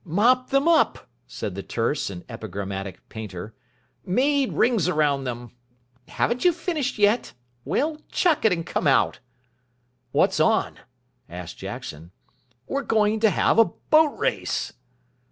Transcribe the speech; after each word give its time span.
"Mopped 0.03 0.49
them 0.49 0.67
up," 0.67 1.07
said 1.27 1.53
the 1.53 1.61
terse 1.61 2.09
and 2.09 2.25
epigrammatic 2.27 3.07
Painter. 3.07 3.53
"Made 4.03 4.51
rings 4.53 4.89
round 4.89 5.27
them. 5.27 5.51
Haven't 6.07 6.43
you 6.43 6.51
finished 6.53 6.97
yet? 6.97 7.33
Well, 7.65 8.01
chuck 8.11 8.43
it, 8.43 8.51
and 8.51 8.65
come 8.65 8.87
out." 8.87 9.19
"What's 10.11 10.39
on?" 10.39 10.79
asked 11.29 11.59
Jackson. 11.59 12.09
"We're 12.65 12.81
going 12.81 13.19
to 13.19 13.29
have 13.29 13.59
a 13.59 13.65
boat 13.65 14.17
race." 14.17 14.73